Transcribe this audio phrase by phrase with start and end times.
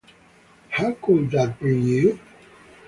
[0.69, 2.19] How could that bring you?